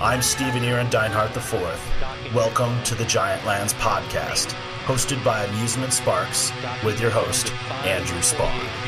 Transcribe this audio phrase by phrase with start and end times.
[0.00, 2.32] I'm Stephen Aaron Dinehart IV.
[2.32, 4.54] Welcome to the Giant Lands Podcast,
[4.84, 6.52] hosted by Amusement Sparks,
[6.84, 7.52] with your host,
[7.84, 8.87] Andrew Spawn.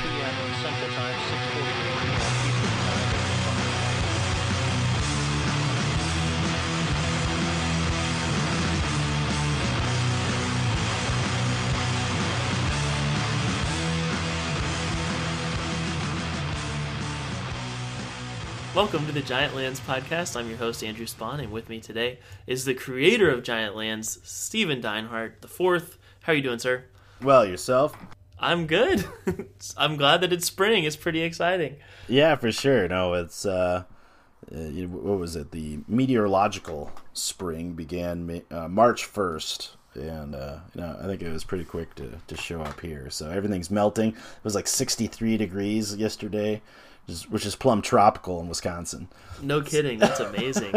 [18.81, 20.41] Welcome to the Giant Lands podcast.
[20.41, 24.19] I'm your host Andrew Spawn, and with me today is the creator of Giant Lands,
[24.23, 25.99] Stephen Dinehart the fourth.
[26.23, 26.85] How are you doing, sir?
[27.21, 27.95] Well, yourself?
[28.39, 29.05] I'm good.
[29.77, 30.85] I'm glad that it's spring.
[30.85, 31.77] It's pretty exciting.
[32.09, 32.89] Yeah, for sure.
[32.89, 33.85] No, it's uh,
[34.51, 35.51] uh what was it?
[35.51, 41.45] The meteorological spring began uh, March first, and uh, you know, I think it was
[41.45, 43.11] pretty quick to to show up here.
[43.11, 44.13] So everything's melting.
[44.13, 46.63] It was like 63 degrees yesterday
[47.29, 49.09] which is plum tropical in Wisconsin.
[49.43, 50.75] No kidding, that's amazing.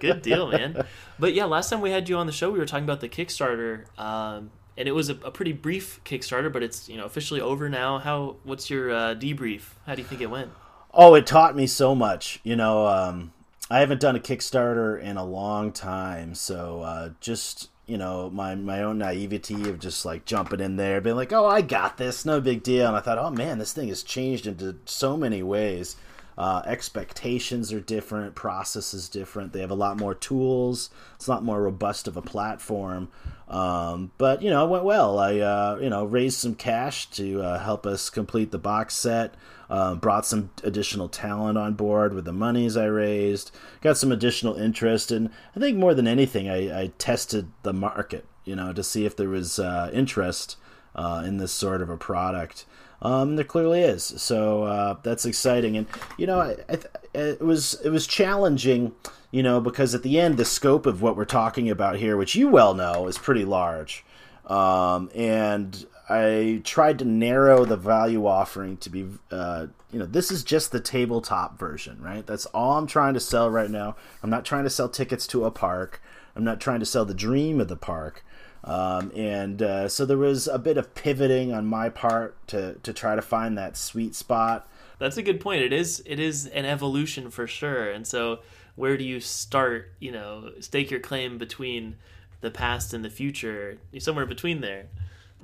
[0.00, 0.84] Good deal, man.
[1.18, 3.08] But yeah, last time we had you on the show, we were talking about the
[3.08, 7.40] Kickstarter, um, and it was a, a, pretty brief Kickstarter, but it's you know officially
[7.40, 7.98] over now.
[7.98, 8.36] How?
[8.44, 9.62] What's your uh, debrief?
[9.86, 10.50] How do you think it went?
[10.92, 12.40] Oh, it taught me so much.
[12.44, 13.32] You know, um,
[13.70, 18.54] I haven't done a Kickstarter in a long time, so uh, just you know my
[18.54, 22.24] my own naivety of just like jumping in there being like oh i got this
[22.24, 22.86] no big deal.
[22.86, 25.96] And i thought oh man this thing has changed into so many ways
[26.36, 29.52] uh, expectations are different process is different.
[29.52, 30.90] They have a lot more tools.
[31.14, 33.08] It's a lot more robust of a platform.
[33.48, 35.18] Um, but you know it went well.
[35.18, 39.34] I uh, you know raised some cash to uh, help us complete the box set.
[39.70, 43.50] Uh, brought some additional talent on board with the monies I raised.
[43.80, 48.26] Got some additional interest, and I think more than anything, I, I tested the market,
[48.44, 50.56] you know, to see if there was uh, interest
[50.94, 52.66] uh, in this sort of a product.
[53.04, 55.76] Um, there clearly is, so uh, that's exciting.
[55.76, 56.78] And you know, I, I,
[57.12, 58.92] it was it was challenging,
[59.30, 62.34] you know, because at the end, the scope of what we're talking about here, which
[62.34, 64.04] you well know, is pretty large.
[64.46, 70.30] Um, and I tried to narrow the value offering to be, uh, you know, this
[70.30, 72.26] is just the tabletop version, right?
[72.26, 73.96] That's all I'm trying to sell right now.
[74.22, 76.02] I'm not trying to sell tickets to a park.
[76.36, 78.24] I'm not trying to sell the dream of the park.
[78.64, 82.92] Um, and uh, so there was a bit of pivoting on my part to to
[82.92, 84.68] try to find that sweet spot.
[84.98, 85.62] That's a good point.
[85.62, 87.90] It is it is an evolution for sure.
[87.90, 88.40] And so
[88.74, 89.92] where do you start?
[90.00, 91.96] You know, stake your claim between
[92.40, 93.78] the past and the future.
[93.98, 94.86] Somewhere between there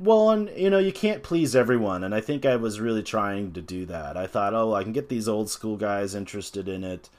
[0.00, 3.52] well, and you know, you can't please everyone, and I think I was really trying
[3.52, 4.16] to do that.
[4.16, 7.10] I thought, oh, I can get these old school guys interested in it,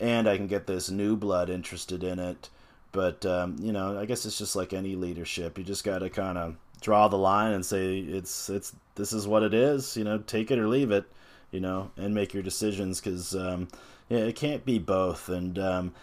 [0.00, 2.48] and I can get this new blood interested in it.
[2.92, 5.58] But um, you know, I guess it's just like any leadership.
[5.58, 9.26] You just got to kind of draw the line and say it's it's this is
[9.26, 9.96] what it is.
[9.96, 11.04] You know, take it or leave it.
[11.50, 13.68] You know, and make your decisions because um,
[14.08, 15.28] yeah, it can't be both.
[15.28, 15.94] And um,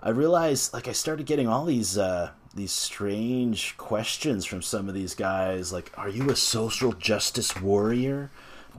[0.00, 1.98] I realized, like, I started getting all these.
[1.98, 7.54] Uh, these strange questions from some of these guys like are you a social justice
[7.60, 8.30] warrior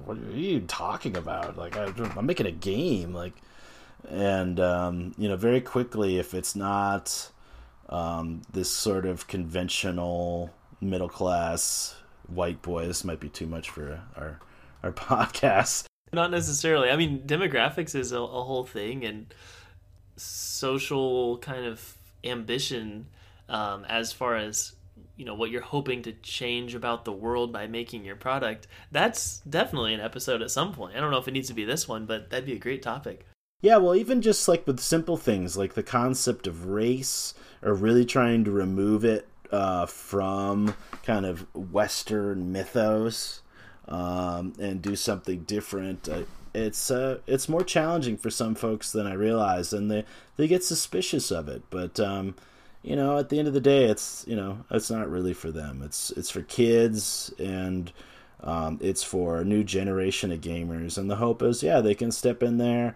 [0.03, 3.33] what are you talking about like I, am making a game like
[4.09, 7.29] and um, you know very quickly if it's not
[7.89, 11.95] um, this sort of conventional middle class
[12.27, 14.39] white boy this might be too much for our
[14.83, 15.85] our podcast.
[16.13, 16.89] Not necessarily.
[16.89, 19.33] I mean demographics is a, a whole thing and
[20.15, 23.07] social kind of ambition
[23.49, 24.73] um, as far as
[25.15, 29.39] you know what you're hoping to change about the world by making your product that's
[29.39, 30.95] definitely an episode at some point.
[30.95, 32.81] I don't know if it needs to be this one but that'd be a great
[32.81, 33.25] topic.
[33.61, 38.05] Yeah well even just like with simple things like the concept of race or really
[38.05, 43.41] trying to remove it uh, from kind of western mythos
[43.87, 46.23] um, and do something different uh,
[46.53, 50.05] it's uh, it's more challenging for some folks than I realized, and they
[50.37, 51.61] they get suspicious of it.
[51.69, 52.35] But um,
[52.81, 55.51] you know, at the end of the day, it's you know, it's not really for
[55.51, 55.81] them.
[55.83, 57.91] It's it's for kids and
[58.41, 60.97] um, it's for a new generation of gamers.
[60.97, 62.95] And the hope is, yeah, they can step in there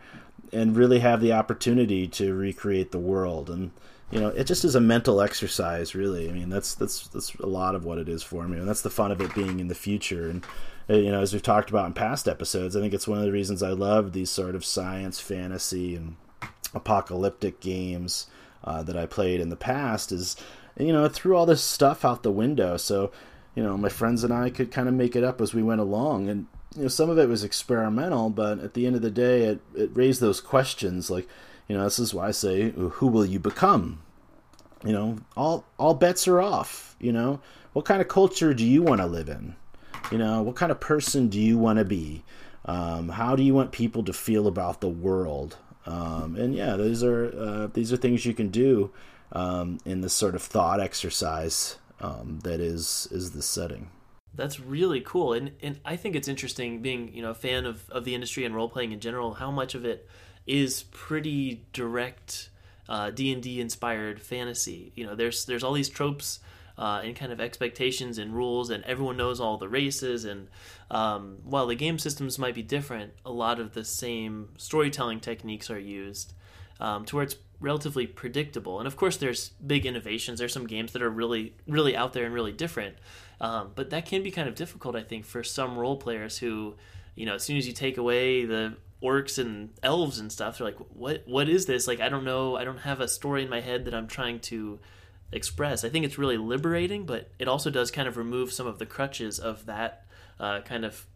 [0.53, 3.49] and really have the opportunity to recreate the world.
[3.49, 3.71] And
[4.11, 6.29] you know, it just is a mental exercise, really.
[6.29, 8.81] I mean, that's that's that's a lot of what it is for me, and that's
[8.81, 10.29] the fun of it being in the future.
[10.29, 10.45] And
[10.89, 13.23] uh, you know, as we've talked about in past episodes, I think it's one of
[13.23, 16.17] the reasons I love these sort of science, fantasy, and
[16.73, 18.27] apocalyptic games
[18.63, 20.35] uh, that I played in the past is,
[20.77, 22.77] you know, it threw all this stuff out the window.
[22.77, 23.11] So,
[23.55, 25.81] you know, my friends and I could kind of make it up as we went
[25.81, 26.29] along.
[26.29, 29.43] And, you know, some of it was experimental, but at the end of the day,
[29.43, 31.27] it, it raised those questions like,
[31.71, 34.01] you know, this is why I say, who will you become?
[34.83, 36.97] You know, all all bets are off.
[36.99, 37.39] You know,
[37.71, 39.55] what kind of culture do you want to live in?
[40.11, 42.25] You know, what kind of person do you want to be?
[42.65, 45.55] Um, how do you want people to feel about the world?
[45.85, 48.91] Um, and yeah, these are uh, these are things you can do
[49.31, 53.91] um, in this sort of thought exercise um, that is is the setting.
[54.35, 57.89] That's really cool, and and I think it's interesting being you know a fan of
[57.91, 59.35] of the industry and role playing in general.
[59.35, 60.05] How much of it
[60.47, 62.49] is pretty direct
[62.89, 64.91] uh, D and D inspired fantasy.
[64.95, 66.39] You know, there's there's all these tropes
[66.77, 70.25] uh, and kind of expectations and rules, and everyone knows all the races.
[70.25, 70.47] And
[70.89, 75.69] um, while the game systems might be different, a lot of the same storytelling techniques
[75.69, 76.33] are used
[76.79, 78.79] um, to where it's relatively predictable.
[78.79, 80.39] And of course, there's big innovations.
[80.39, 82.95] There's some games that are really really out there and really different.
[83.39, 86.75] Um, but that can be kind of difficult, I think, for some role players who,
[87.15, 90.67] you know, as soon as you take away the orcs and elves and stuff, they're
[90.67, 91.87] like, what what is this?
[91.87, 92.55] Like, I don't know.
[92.55, 94.79] I don't have a story in my head that I'm trying to
[95.31, 95.83] express.
[95.83, 98.85] I think it's really liberating, but it also does kind of remove some of the
[98.85, 100.05] crutches of that
[100.39, 101.07] uh, kind of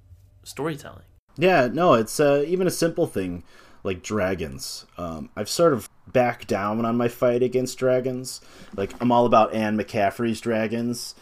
[0.44, 1.04] storytelling.
[1.38, 3.44] Yeah, no, it's uh, even a simple thing
[3.84, 4.86] like dragons.
[4.98, 8.42] Um, I've sort of backed down on my fight against dragons.
[8.76, 11.14] Like I'm all about Anne McCaffrey's dragons.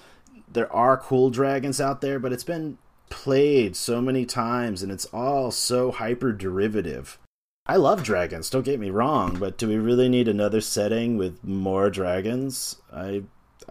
[0.51, 2.77] There are cool dragons out there, but it's been
[3.13, 7.19] played so many times and it's all so hyper derivative.
[7.67, 11.43] I love dragons, don't get me wrong, but do we really need another setting with
[11.43, 12.77] more dragons?
[12.91, 13.23] I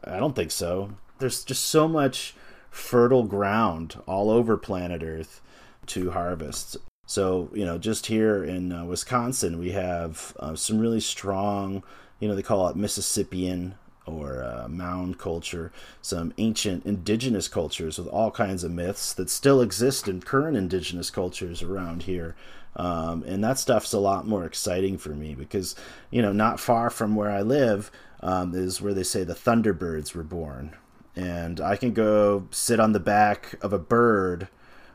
[0.05, 0.93] I don't think so.
[1.19, 2.35] There's just so much
[2.71, 5.41] fertile ground all over planet Earth
[5.87, 6.77] to harvest.
[7.07, 11.83] So, you know, just here in uh, Wisconsin, we have uh, some really strong,
[12.21, 13.75] you know, they call it Mississippian
[14.07, 19.61] or uh, mound culture, some ancient indigenous cultures with all kinds of myths that still
[19.61, 22.35] exist in current indigenous cultures around here.
[22.75, 25.77] Um, and that stuff's a lot more exciting for me because,
[26.11, 27.91] you know, not far from where I live
[28.21, 30.75] um, is where they say the Thunderbirds were born.
[31.15, 34.49] And I can go sit on the back of a bird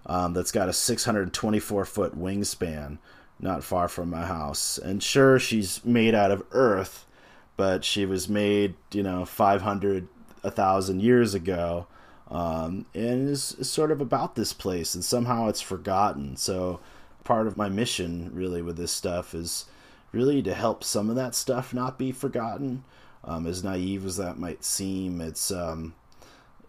[0.07, 2.97] um, that's got a 624 foot wingspan
[3.39, 4.77] not far from my house.
[4.77, 7.05] And sure, she's made out of earth,
[7.57, 10.07] but she was made, you know, 500,
[10.41, 11.87] 1,000 years ago.
[12.29, 16.35] Um, and is, sort of about this place, and somehow it's forgotten.
[16.35, 16.79] So,
[17.23, 19.65] part of my mission really with this stuff is
[20.11, 22.83] really to help some of that stuff not be forgotten.
[23.23, 25.93] Um, as naive as that might seem, it's um,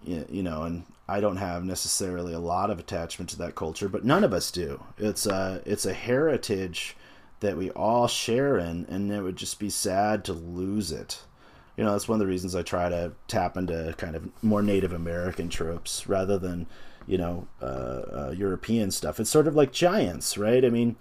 [0.05, 4.05] you, know, and I don't have necessarily a lot of attachment to that culture, but
[4.05, 4.83] none of us do.
[4.97, 6.97] It's a it's a heritage
[7.41, 11.23] that we all share in, and it would just be sad to lose it.
[11.77, 14.63] You know, that's one of the reasons I try to tap into kind of more
[14.63, 16.67] Native American tropes rather than
[17.09, 19.19] you know, uh, uh, European stuff.
[19.19, 20.65] It's sort of like Giants, right?
[20.65, 20.97] I mean,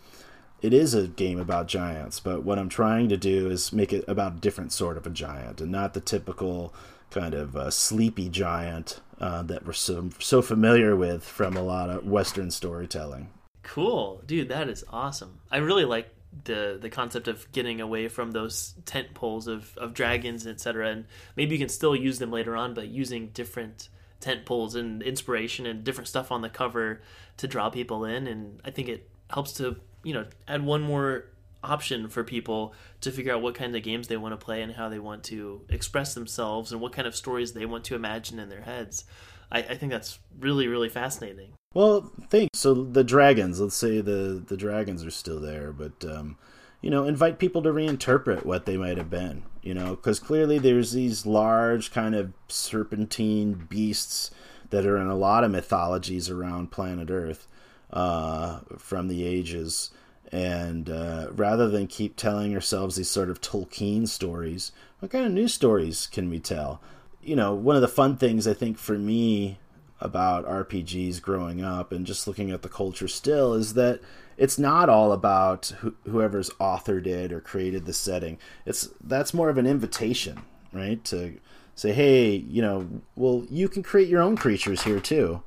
[0.62, 4.06] it is a game about giants, but what I'm trying to do is make it
[4.08, 6.74] about a different sort of a giant and not the typical
[7.12, 11.90] kind of uh, sleepy giant uh, that we're so so familiar with from a lot
[11.90, 13.30] of Western storytelling.
[13.62, 15.40] Cool, dude, that is awesome.
[15.52, 16.10] I really like
[16.44, 20.90] the the concept of getting away from those tent poles of, of dragons, etc.
[20.90, 21.06] And
[21.36, 23.90] maybe you can still use them later on, but using different
[24.20, 27.02] tent poles and inspiration and different stuff on the cover
[27.38, 28.28] to draw people in.
[28.28, 31.26] And i think it helps to you know add one more
[31.64, 34.72] option for people to figure out what kind of games they want to play and
[34.74, 38.40] how they want to express themselves and what kind of stories they want to imagine
[38.40, 39.04] in their heads.
[39.52, 44.44] I, I think that's really really fascinating well thanks so the dragons let's say the
[44.48, 46.38] the dragons are still there but um
[46.82, 50.60] you know, invite people to reinterpret what they might have been, you know, because clearly
[50.60, 54.32] there's these large kind of serpentine beasts
[54.70, 57.48] that are in a lot of mythologies around planet Earth
[57.92, 59.92] uh, from the ages.
[60.32, 65.32] And uh, rather than keep telling ourselves these sort of Tolkien stories, what kind of
[65.32, 66.82] new stories can we tell?
[67.24, 69.58] You know, one of the fun things I think for me
[70.00, 74.00] about RPGs growing up and just looking at the culture still is that
[74.38, 75.74] it's not all about
[76.06, 78.38] whoever's authored it or created the setting.
[78.66, 81.04] It's that's more of an invitation, right?
[81.06, 81.38] To
[81.74, 85.42] say, hey, you know, well, you can create your own creatures here too.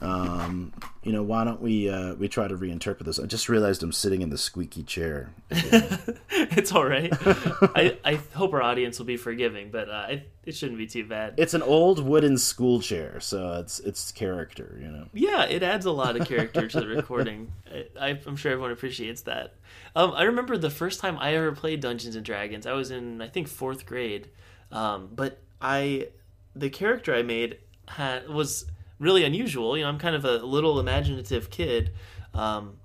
[0.00, 0.72] Um,
[1.02, 3.18] you know, why don't we uh, we try to reinterpret this?
[3.18, 5.32] I just realized I'm sitting in the squeaky chair.
[5.50, 7.12] it's all right.
[7.20, 11.04] I, I hope our audience will be forgiving, but uh, it, it shouldn't be too
[11.04, 11.34] bad.
[11.36, 15.06] It's an old wooden school chair, so it's it's character, you know.
[15.12, 17.52] Yeah, it adds a lot of character to the recording.
[18.00, 19.54] I, am sure everyone appreciates that.
[19.96, 22.66] Um, I remember the first time I ever played Dungeons and Dragons.
[22.66, 24.28] I was in I think fourth grade,
[24.72, 26.08] um, but I
[26.56, 27.58] the character I made
[27.88, 28.66] had was
[29.04, 29.76] really unusual.
[29.76, 31.92] You know, I'm kind of a little imaginative kid.
[32.32, 32.78] Um,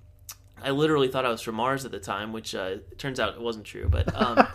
[0.62, 3.40] I literally thought I was from Mars at the time, which uh, turns out it
[3.40, 3.88] wasn't true.
[3.88, 4.46] But um,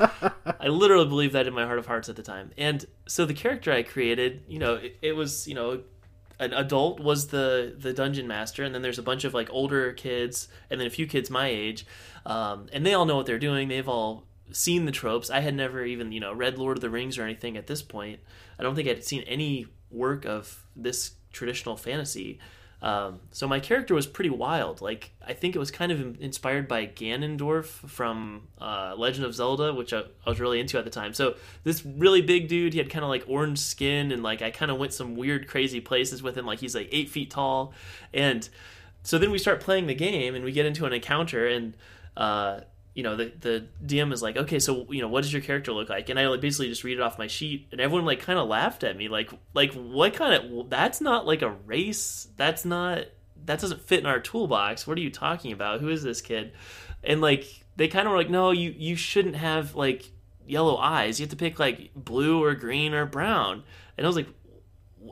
[0.59, 2.51] I literally believed that in my heart of hearts at the time.
[2.57, 5.81] And so the character I created, you know, it, it was, you know,
[6.39, 9.93] an adult was the the dungeon master, and then there's a bunch of like older
[9.93, 11.85] kids, and then a few kids my age,
[12.25, 13.69] um, and they all know what they're doing.
[13.69, 15.29] They've all seen the tropes.
[15.29, 17.81] I had never even you know read Lord of the Rings or anything at this
[17.81, 18.19] point.
[18.59, 22.39] I don't think I'd seen any work of this traditional fantasy.
[22.81, 24.81] Um, so my character was pretty wild.
[24.81, 29.73] Like I think it was kind of inspired by Ganondorf from uh, Legend of Zelda,
[29.73, 31.13] which I, I, was really into at the time.
[31.13, 34.51] So this really big dude, he had kind of like orange skin, and like I
[34.51, 36.45] kind of went some weird, crazy places with him.
[36.45, 37.73] Like he's like eight feet tall,
[38.13, 38.47] and
[39.03, 41.75] so then we start playing the game, and we get into an encounter, and
[42.17, 42.61] uh,
[42.95, 45.73] you know the the DM is like, okay, so you know what does your character
[45.73, 46.09] look like?
[46.09, 48.47] And I like basically just read it off my sheet, and everyone like kind of
[48.47, 53.05] laughed at me, like like what kind of that's not like a race, that's not
[53.45, 54.87] that doesn't fit in our toolbox.
[54.87, 55.81] What are you talking about?
[55.81, 56.53] Who is this kid?
[57.03, 60.09] And like they kind of were like, no, you you shouldn't have like
[60.47, 61.19] yellow eyes.
[61.19, 63.63] You have to pick like blue or green or brown.
[63.97, 64.29] And I was like,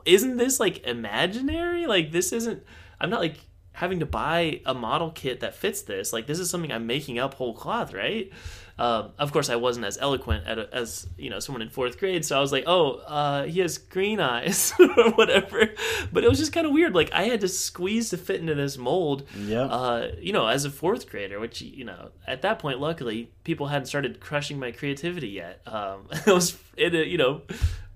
[0.06, 1.86] isn't this like imaginary?
[1.86, 2.64] Like this isn't.
[3.02, 3.40] I'm not like
[3.74, 6.14] having to buy a model kit that fits this.
[6.14, 8.32] Like this is something I'm making up whole cloth, right?
[8.78, 12.26] Um, of course, I wasn't as eloquent a, as you know someone in fourth grade,
[12.26, 15.70] so I was like, "Oh, uh, he has green eyes or whatever."
[16.12, 16.96] But it was just kind of weird.
[16.96, 19.28] Like I had to squeeze to fit into this mold.
[19.38, 19.66] Yeah.
[19.66, 23.68] Uh, you know, as a fourth grader, which you know, at that point, luckily, people
[23.68, 25.62] hadn't started crushing my creativity yet.
[25.68, 27.42] Um, it was in a you know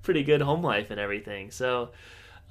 [0.04, 1.50] pretty good home life and everything.
[1.50, 1.90] So,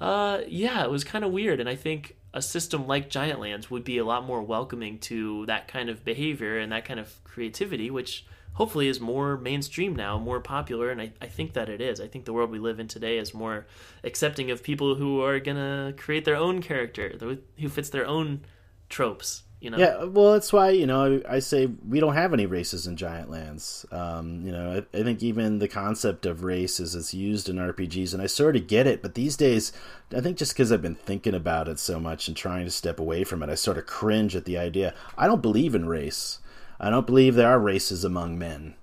[0.01, 3.71] uh, yeah, it was kind of weird, and I think a system like Giant Lands
[3.71, 7.11] would be a lot more welcoming to that kind of behavior and that kind of
[7.23, 11.81] creativity, which hopefully is more mainstream now, more popular, and I, I think that it
[11.81, 11.99] is.
[11.99, 13.65] I think the world we live in today is more
[14.03, 17.11] accepting of people who are gonna create their own character,
[17.59, 18.41] who fits their own
[18.87, 19.77] tropes you know?
[19.77, 23.29] Yeah, well, that's why you know I say we don't have any races in Giant
[23.29, 23.85] Lands.
[23.91, 28.13] Um, you know, I, I, think even the concept of races is used in RPGs,
[28.13, 29.01] and I sort of get it.
[29.01, 29.71] But these days,
[30.15, 32.99] I think just because I've been thinking about it so much and trying to step
[32.99, 34.93] away from it, I sort of cringe at the idea.
[35.17, 36.39] I don't believe in race.
[36.79, 38.75] I don't believe there are races among men.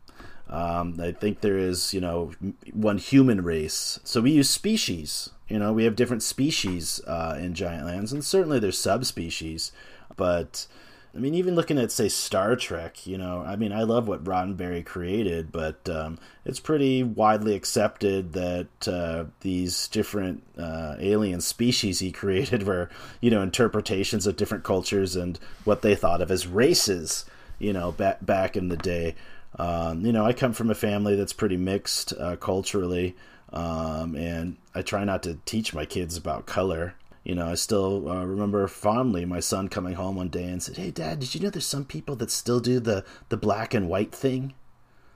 [0.49, 2.33] Um, I think there is, you know,
[2.73, 4.00] one human race.
[4.04, 5.31] So we use species.
[5.49, 9.73] You know, we have different species uh, in Giant Lands, and certainly there's subspecies.
[10.17, 10.67] But
[11.15, 14.25] I mean, even looking at say Star Trek, you know, I mean, I love what
[14.25, 22.01] Roddenberry created, but um, it's pretty widely accepted that uh, these different uh, alien species
[22.01, 26.49] he created were, you know, interpretations of different cultures and what they thought of as
[26.49, 27.25] races,
[27.61, 29.15] you know, back back in the day.
[29.57, 33.15] Um, you know, I come from a family that's pretty mixed uh, culturally,
[33.55, 36.95] um, and I try not to teach my kids about color.
[37.23, 40.77] You know, I still uh, remember fondly my son coming home one day and said,
[40.77, 43.89] "Hey, Dad, did you know there's some people that still do the the black and
[43.89, 44.55] white thing?"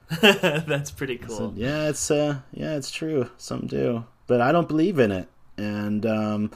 [0.22, 1.50] That's pretty cool.
[1.50, 3.28] Said, yeah, it's uh, yeah, it's true.
[3.36, 5.28] Some do, but I don't believe in it,
[5.58, 6.50] and um,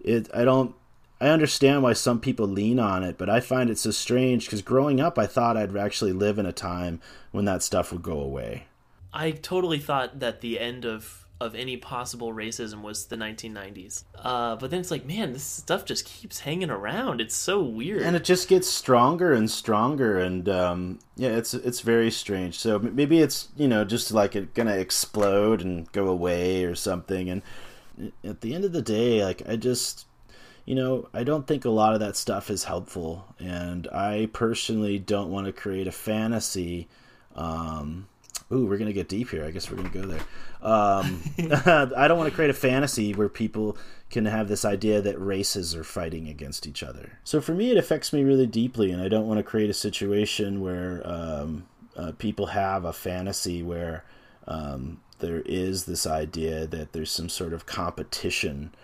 [0.00, 0.30] it.
[0.32, 0.74] I don't.
[1.20, 4.62] I understand why some people lean on it, but I find it so strange because
[4.62, 7.00] growing up, I thought I'd actually live in a time
[7.30, 8.66] when that stuff would go away.
[9.12, 14.04] I totally thought that the end of of any possible racism was the 1990s.
[14.16, 17.20] Uh, but then it's like, man, this stuff just keeps hanging around.
[17.20, 20.18] It's so weird, and it just gets stronger and stronger.
[20.18, 22.58] And um, yeah, it's it's very strange.
[22.58, 27.28] So maybe it's you know just like it gonna explode and go away or something.
[27.28, 27.42] And
[28.24, 30.06] at the end of the day, like I just
[30.64, 34.98] you know, I don't think a lot of that stuff is helpful, and I personally
[34.98, 36.88] don't want to create a fantasy
[37.36, 38.08] um,
[38.54, 39.44] ooh, we're gonna get deep here.
[39.44, 40.20] I guess we're gonna go there.
[40.62, 41.22] Um,
[41.96, 43.76] I don't want to create a fantasy where people
[44.10, 47.18] can have this idea that races are fighting against each other.
[47.24, 49.74] So for me, it affects me really deeply, and I don't want to create a
[49.74, 54.04] situation where um, uh, people have a fantasy where
[54.46, 58.74] um, there is this idea that there's some sort of competition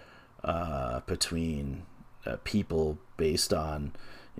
[0.42, 1.82] uh, between
[2.26, 3.92] uh, people based on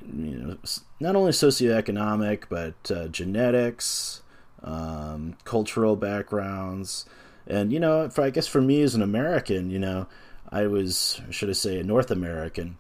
[0.03, 0.57] you know
[0.99, 4.23] not only socioeconomic but uh, genetics
[4.63, 7.07] um, cultural backgrounds,
[7.47, 10.07] and you know, for, I guess for me as an American, you know,
[10.49, 12.79] I was should I say a North American.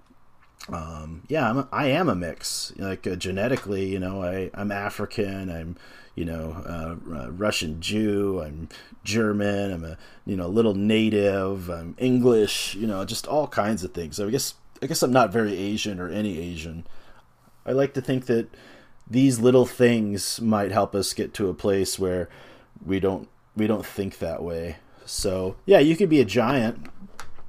[0.68, 2.72] Um, yeah, I'm am a mix.
[2.76, 5.50] Like uh, genetically, you know, I I'm African.
[5.50, 5.76] I'm
[6.14, 8.42] you know uh, uh, Russian Jew.
[8.42, 8.68] I'm
[9.04, 9.72] German.
[9.72, 11.70] I'm a you know little native.
[11.70, 12.74] I'm English.
[12.74, 14.16] You know, just all kinds of things.
[14.16, 16.86] So I guess I guess I'm not very Asian or any Asian.
[17.66, 18.48] I like to think that
[19.10, 22.28] these little things might help us get to a place where
[22.84, 24.76] we don't we don't think that way.
[25.04, 26.86] So yeah, you could be a giant.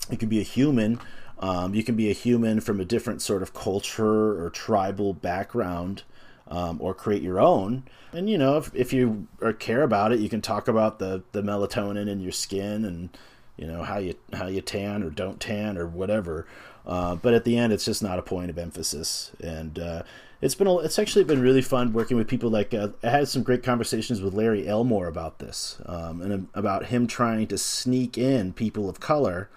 [0.09, 0.99] You could be a human.
[1.39, 6.03] Um, you can be a human from a different sort of culture or tribal background,
[6.47, 7.83] um, or create your own.
[8.11, 9.27] And you know, if, if you
[9.59, 13.09] care about it, you can talk about the the melatonin in your skin and
[13.57, 16.47] you know how you how you tan or don't tan or whatever.
[16.85, 20.01] Uh, but at the end, it's just not a point of emphasis, and uh,
[20.41, 23.27] it's been a, it's actually been really fun working with people like uh, I had
[23.27, 28.17] some great conversations with Larry Elmore about this um, and about him trying to sneak
[28.17, 29.49] in people of color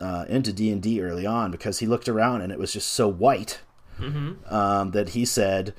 [0.00, 2.88] uh, into D and D early on because he looked around and it was just
[2.88, 3.60] so white
[3.98, 4.32] mm-hmm.
[4.52, 5.74] um, that he said,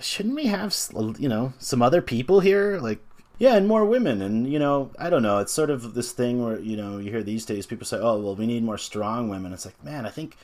[0.00, 0.74] "Shouldn't we have
[1.18, 3.00] you know some other people here like?"
[3.38, 5.38] Yeah, and more women, and you know, I don't know.
[5.38, 8.18] It's sort of this thing where you know you hear these days people say, "Oh,
[8.18, 10.36] well, we need more strong women." It's like, man, I think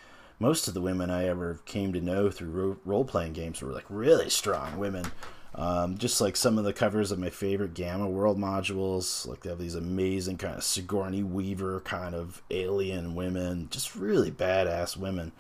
[0.43, 3.85] most of the women I ever came to know through role playing games were like
[3.89, 5.07] really strong women.
[5.55, 9.51] Um, just like some of the covers of my favorite Gamma World modules, like they
[9.51, 15.31] have these amazing kind of Sigourney Weaver kind of alien women, just really badass women.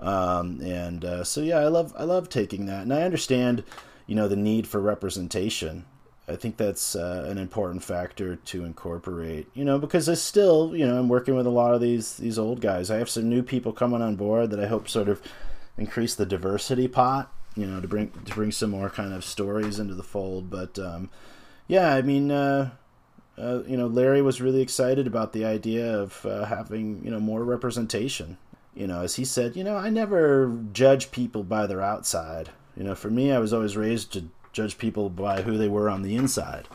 [0.00, 3.62] Um, and uh, so yeah, I love I love taking that, and I understand,
[4.06, 5.84] you know, the need for representation.
[6.30, 10.86] I think that's uh, an important factor to incorporate, you know, because I still, you
[10.86, 12.88] know, I'm working with a lot of these these old guys.
[12.88, 15.20] I have some new people coming on board that I hope sort of
[15.76, 19.80] increase the diversity pot, you know, to bring to bring some more kind of stories
[19.80, 20.50] into the fold.
[20.50, 21.10] But um,
[21.66, 22.70] yeah, I mean, uh,
[23.36, 27.20] uh, you know, Larry was really excited about the idea of uh, having you know
[27.20, 28.38] more representation.
[28.72, 32.50] You know, as he said, you know, I never judge people by their outside.
[32.76, 35.88] You know, for me, I was always raised to judge people by who they were
[35.88, 36.66] on the inside.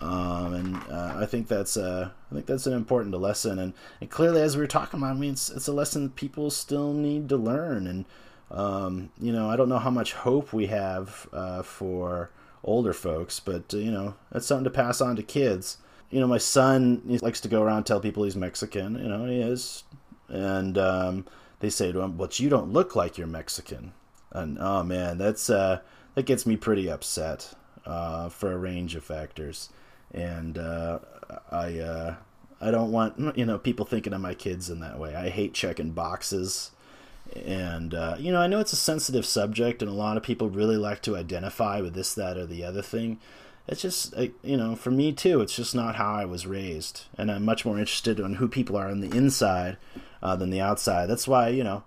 [0.00, 3.58] Um, and uh, I think that's uh, I think that's an important lesson.
[3.58, 6.50] And, and clearly, as we were talking about, I mean, it's, it's a lesson people
[6.50, 7.86] still need to learn.
[7.86, 8.04] And
[8.50, 12.30] um, you know, I don't know how much hope we have uh, for
[12.62, 15.78] older folks, but uh, you know, that's something to pass on to kids.
[16.10, 18.96] You know, my son he likes to go around tell people he's Mexican.
[18.98, 19.84] You know, he is,
[20.28, 21.26] and um,
[21.60, 23.92] they say to him, "But you don't look like you're Mexican."
[24.32, 25.80] And oh man, that's uh,
[26.14, 27.54] that gets me pretty upset
[27.86, 29.70] uh, for a range of factors,
[30.12, 30.98] and uh,
[31.50, 32.14] I uh,
[32.60, 35.14] I don't want you know people thinking of my kids in that way.
[35.14, 36.70] I hate checking boxes,
[37.34, 40.48] and uh, you know I know it's a sensitive subject, and a lot of people
[40.48, 43.18] really like to identify with this, that, or the other thing.
[43.66, 45.40] It's just you know for me too.
[45.40, 48.76] It's just not how I was raised, and I'm much more interested in who people
[48.76, 49.78] are on the inside
[50.22, 51.06] uh, than the outside.
[51.06, 51.82] That's why you know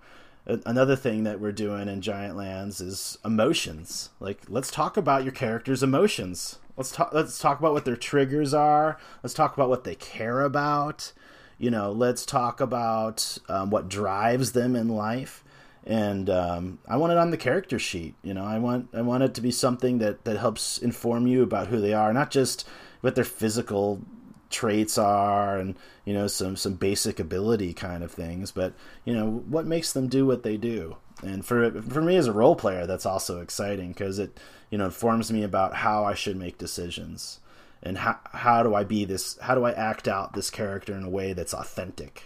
[0.48, 4.10] another thing that we're doing in Giant Lands is emotions.
[4.20, 6.60] Like, let's talk about your character's emotions.
[6.78, 7.12] Let's talk.
[7.14, 8.98] Let's talk about what their triggers are.
[9.24, 11.12] Let's talk about what they care about.
[11.58, 15.44] You know, let's talk about um, what drives them in life.
[15.86, 18.14] And um, I want it on the character sheet.
[18.22, 21.44] You know, I want I want it to be something that that helps inform you
[21.44, 22.68] about who they are, not just
[23.02, 24.02] what their physical
[24.50, 25.76] traits are and
[26.08, 30.08] you know some some basic ability kind of things but you know what makes them
[30.08, 30.96] do what they do?
[31.22, 34.40] And for for me as a role player that's also exciting because it
[34.70, 37.42] you know informs me about how I should make decisions
[37.84, 41.04] and how how do I be this how do I act out this character in
[41.04, 42.24] a way that's authentic?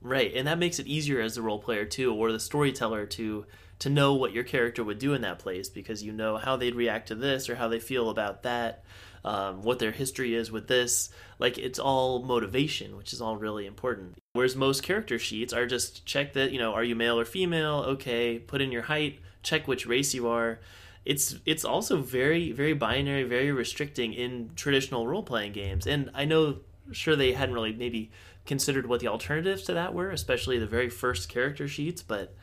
[0.00, 3.46] Right and that makes it easier as the role player too or the storyteller to
[3.80, 6.76] to know what your character would do in that place because you know how they'd
[6.76, 8.84] react to this or how they feel about that
[9.24, 11.10] um, what their history is with this.
[11.38, 14.18] Like it's all motivation, which is all really important.
[14.32, 17.84] Whereas most character sheets are just check that you know are you male or female?
[17.88, 20.60] Okay, put in your height, check which race you are.
[21.04, 25.86] It's it's also very very binary, very restricting in traditional role playing games.
[25.86, 26.58] And I know
[26.92, 28.10] sure they hadn't really maybe
[28.46, 32.34] considered what the alternatives to that were, especially the very first character sheets, but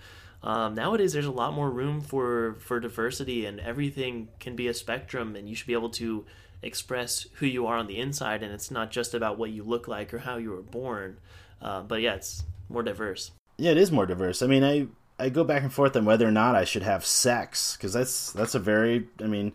[0.43, 4.73] um, nowadays there's a lot more room for for diversity and everything can be a
[4.73, 6.25] spectrum and you should be able to
[6.61, 9.87] express who you are on the inside, and it's not just about what you look
[9.87, 11.17] like or how you were born.
[11.61, 13.31] Uh, but yeah, it's more diverse.
[13.57, 14.41] Yeah, it is more diverse.
[14.41, 14.87] I mean, I
[15.19, 18.31] I go back and forth on whether or not I should have sex because that's
[18.31, 19.53] that's a very I mean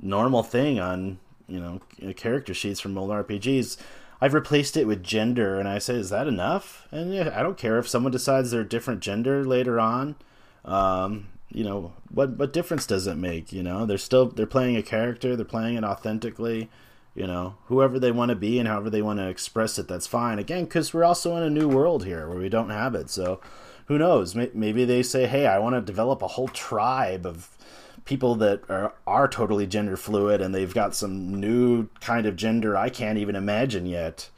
[0.00, 1.18] normal thing on
[1.48, 1.80] you know
[2.14, 3.76] character sheets from old RPGs.
[4.20, 6.88] I've replaced it with gender, and I say, is that enough?
[6.90, 10.16] And yeah, I don't care if someone decides they're a different gender later on.
[10.64, 13.86] Um, you know what what difference does it make you know?
[13.86, 16.70] They're still they're playing a character they're playing it authentically
[17.14, 17.56] you know?
[17.66, 20.38] Whoever they want to be and however they want to express it that's fine.
[20.38, 23.40] Again because we're also in a new world here where we don't have it so
[23.86, 24.34] who knows?
[24.34, 27.56] Maybe they say hey i want to develop a whole tribe of
[28.04, 32.74] people that are, are totally gender fluid and they've got some new kind of gender
[32.74, 34.30] i can't even imagine yet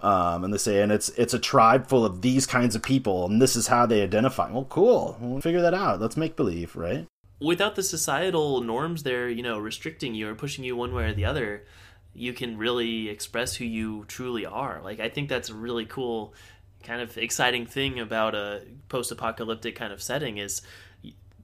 [0.00, 3.26] um, and they say, and it's it's a tribe full of these kinds of people,
[3.26, 4.50] and this is how they identify.
[4.50, 5.16] Well, cool.
[5.20, 6.00] We'll figure that out.
[6.00, 7.06] Let's make believe, right?
[7.40, 11.14] Without the societal norms there, you know, restricting you or pushing you one way or
[11.14, 11.64] the other,
[12.14, 14.80] you can really express who you truly are.
[14.82, 16.34] Like, I think that's a really cool,
[16.82, 20.62] kind of exciting thing about a post-apocalyptic kind of setting is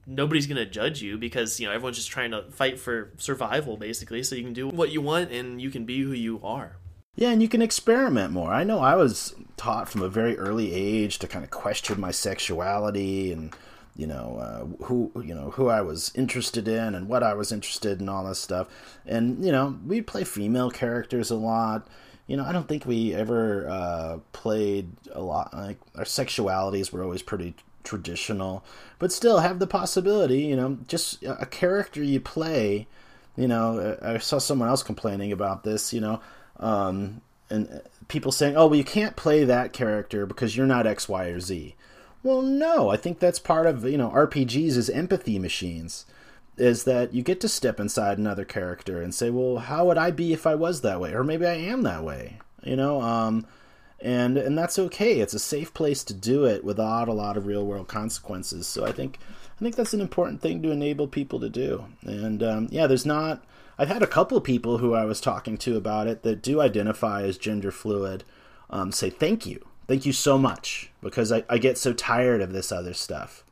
[0.07, 3.75] nobody's going to judge you because you know everyone's just trying to fight for survival
[3.75, 6.77] basically so you can do what you want and you can be who you are
[7.15, 8.51] Yeah, and you can experiment more.
[8.53, 12.11] I know I was taught from a very early age to kind of question my
[12.11, 13.53] sexuality and
[13.95, 17.51] you know uh, who you know who I was interested in and what I was
[17.53, 18.67] interested in all this stuff.
[19.05, 21.87] And you know, we play female characters a lot.
[22.27, 25.53] You know, I don't think we ever uh, played a lot.
[25.53, 28.65] Like our sexualities were always pretty traditional,
[28.99, 30.41] but still have the possibility.
[30.41, 32.87] You know, just a character you play.
[33.37, 35.93] You know, I saw someone else complaining about this.
[35.93, 36.19] You know,
[36.59, 41.07] um, and people saying, "Oh, well, you can't play that character because you're not X,
[41.09, 41.75] Y, or Z."
[42.23, 46.05] Well, no, I think that's part of you know RPGs is empathy machines.
[46.57, 50.11] Is that you get to step inside another character and say, "Well, how would I
[50.11, 52.39] be if I was that way?" Or maybe I am that way.
[52.63, 53.45] You know, um,
[53.99, 55.19] and and that's okay.
[55.19, 58.67] It's a safe place to do it without a lot of real world consequences.
[58.67, 59.19] So I think
[59.59, 61.85] I think that's an important thing to enable people to do.
[62.01, 63.43] And um, yeah, there's not.
[63.77, 67.23] I've had a couple people who I was talking to about it that do identify
[67.23, 68.23] as gender fluid
[68.69, 69.65] um, say thank you.
[69.87, 73.45] Thank you so much because I, I get so tired of this other stuff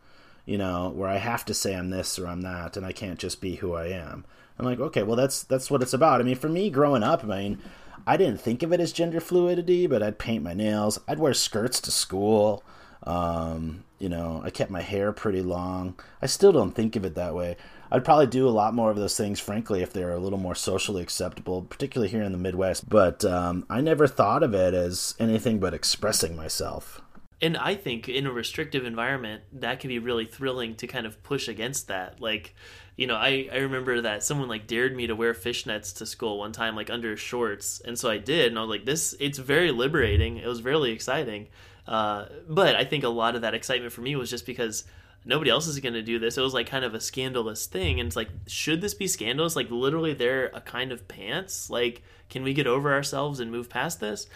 [0.45, 3.19] you know where i have to say i'm this or i'm that and i can't
[3.19, 4.25] just be who i am.
[4.57, 6.21] I'm like okay well that's that's what it's about.
[6.21, 7.59] I mean for me growing up i mean
[8.05, 10.99] i didn't think of it as gender fluidity but i'd paint my nails.
[11.07, 12.63] I'd wear skirts to school
[13.05, 17.15] um, you know i kept my hair pretty long i still don't think of it
[17.15, 17.55] that way
[17.93, 20.39] I'd probably do a lot more of those things, frankly, if they were a little
[20.39, 22.89] more socially acceptable, particularly here in the Midwest.
[22.89, 27.03] But um, I never thought of it as anything but expressing myself.
[27.39, 31.21] And I think in a restrictive environment, that can be really thrilling to kind of
[31.21, 32.19] push against that.
[32.19, 32.55] Like,
[32.95, 36.39] you know, I, I remember that someone like dared me to wear fishnets to school
[36.39, 37.79] one time, like under shorts.
[37.85, 38.47] And so I did.
[38.47, 40.37] And I was like, this, it's very liberating.
[40.37, 41.49] It was really exciting.
[41.87, 44.85] Uh, but I think a lot of that excitement for me was just because
[45.25, 46.37] nobody else is going to do this.
[46.37, 47.99] It was like kind of a scandalous thing.
[47.99, 49.55] And it's like, should this be scandalous?
[49.55, 51.69] Like, literally, they're a kind of pants.
[51.69, 54.27] Like, can we get over ourselves and move past this?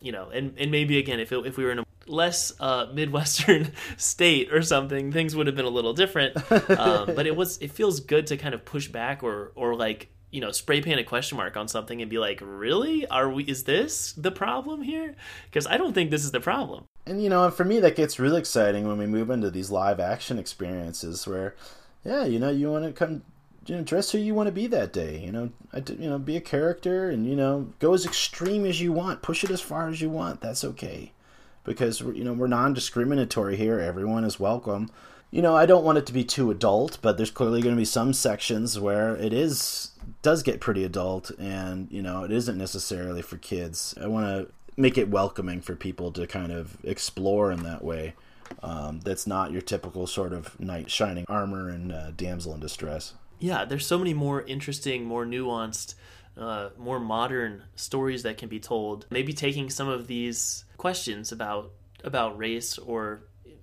[0.00, 2.86] You know, and, and maybe again, if, it, if we were in a less uh,
[2.92, 6.36] Midwestern state or something, things would have been a little different.
[6.76, 10.08] Um, but it was, it feels good to kind of push back or, or like,
[10.30, 13.06] you know, spray paint a question mark on something and be like, really?
[13.06, 15.14] Are we, is this the problem here?
[15.46, 18.18] Because I don't think this is the problem and you know, for me, that gets
[18.18, 21.54] really exciting when we move into these live action experiences where,
[22.04, 23.22] yeah, you know, you want to come,
[23.66, 25.18] you know, dress who you want to be that day.
[25.18, 28.92] You know, you know, be a character, and you know, go as extreme as you
[28.92, 30.40] want, push it as far as you want.
[30.40, 31.12] That's okay,
[31.64, 33.80] because you know we're non-discriminatory here.
[33.80, 34.90] Everyone is welcome.
[35.30, 37.80] You know, I don't want it to be too adult, but there's clearly going to
[37.80, 39.90] be some sections where it is
[40.22, 43.94] does get pretty adult, and you know, it isn't necessarily for kids.
[44.00, 48.14] I want to make it welcoming for people to kind of explore in that way.
[48.62, 53.14] Um, that's not your typical sort of knight shining armor and uh, damsel in distress.
[53.38, 55.94] Yeah, there's so many more interesting, more nuanced,
[56.36, 59.06] uh, more modern stories that can be told.
[59.10, 61.72] Maybe taking some of these questions about
[62.04, 63.22] about race or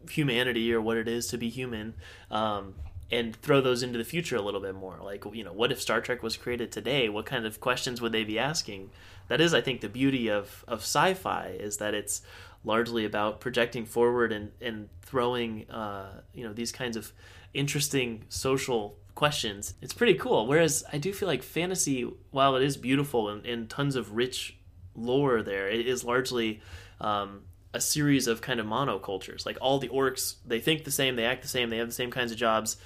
[0.10, 1.94] humanity or what it is to be human
[2.30, 2.76] um,
[3.12, 4.98] and throw those into the future a little bit more.
[5.02, 7.10] Like, you know, what if Star Trek was created today?
[7.10, 8.90] What kind of questions would they be asking?
[9.28, 12.22] That is, I think, the beauty of, of sci fi is that it's
[12.64, 17.12] largely about projecting forward and, and throwing, uh, you know, these kinds of
[17.54, 19.74] interesting social questions.
[19.82, 20.48] It's pretty cool.
[20.48, 24.58] Whereas I do feel like fantasy, while it is beautiful and, and tons of rich
[24.96, 26.62] lore there, it is largely
[27.02, 27.42] um,
[27.74, 29.46] a series of kind of monocultures.
[29.46, 31.94] Like all the orcs, they think the same, they act the same, they have the
[31.94, 32.78] same kinds of jobs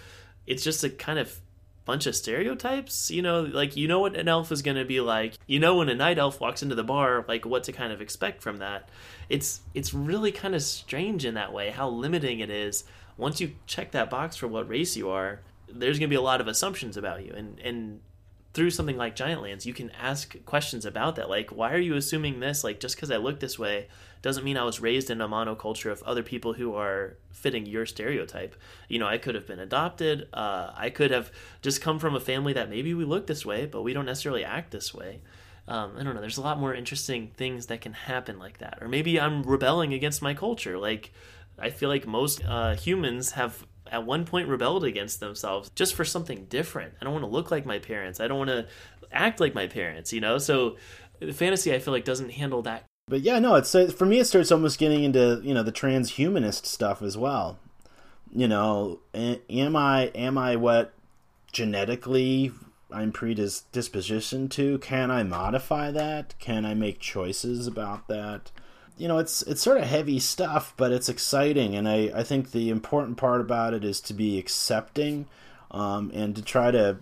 [0.47, 1.37] it's just a kind of
[1.87, 4.99] bunch of stereotypes you know like you know what an elf is going to be
[4.99, 5.37] like.
[5.47, 8.01] You know when a night elf walks into the bar like what to kind of
[8.01, 8.89] expect from that.
[9.29, 12.83] It's it's really kind of strange in that way how limiting it is.
[13.15, 16.21] Once you check that box for what race you are there's going to be a
[16.21, 17.33] lot of assumptions about you.
[17.35, 17.99] And and
[18.57, 21.95] through something like giant lands you can ask questions about that like why are you
[21.95, 23.87] assuming this like just because i look this way
[24.21, 27.85] doesn't mean I was raised in a monoculture of other people who are fitting your
[27.85, 28.55] stereotype.
[28.89, 30.27] You know, I could have been adopted.
[30.33, 33.65] Uh, I could have just come from a family that maybe we look this way,
[33.65, 35.21] but we don't necessarily act this way.
[35.67, 36.21] Um, I don't know.
[36.21, 38.79] There's a lot more interesting things that can happen like that.
[38.81, 40.77] Or maybe I'm rebelling against my culture.
[40.77, 41.13] Like,
[41.59, 46.05] I feel like most uh, humans have at one point rebelled against themselves just for
[46.05, 46.93] something different.
[47.01, 48.19] I don't want to look like my parents.
[48.19, 48.67] I don't want to
[49.11, 50.37] act like my parents, you know?
[50.37, 50.77] So
[51.33, 54.19] fantasy, I feel like, doesn't handle that but yeah, no, it's for me.
[54.19, 57.57] It starts almost getting into you know the transhumanist stuff as well.
[58.33, 60.93] You know, am I am I what
[61.53, 62.51] genetically
[62.91, 64.77] I'm predispositioned to?
[64.79, 66.37] Can I modify that?
[66.39, 68.51] Can I make choices about that?
[68.97, 72.51] you know it's it's sort of heavy stuff, but it's exciting, and I I think
[72.51, 75.27] the important part about it is to be accepting,
[75.71, 76.97] um, and to try to.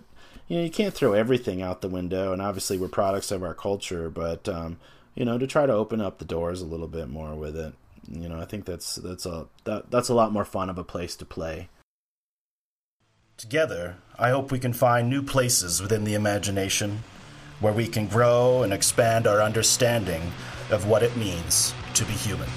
[0.48, 3.54] You know, you can't throw everything out the window, and obviously we're products of our
[3.54, 4.78] culture, but um,
[5.16, 7.74] you know, to try to open up the doors a little bit more with it.
[8.08, 10.84] You know, I think that's that's a that, that's a lot more fun of a
[10.84, 11.68] place to play.
[13.36, 17.02] Together, I hope we can find new places within the imagination
[17.60, 20.32] where we can grow and expand our understanding
[20.70, 22.48] of what it means to be human.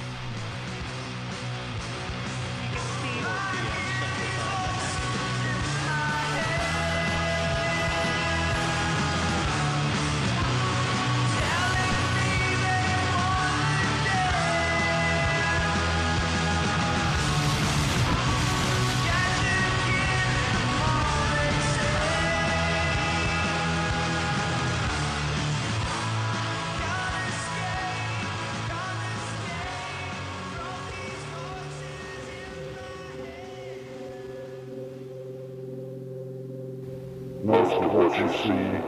[37.79, 38.81] of what you see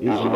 [0.00, 0.34] is an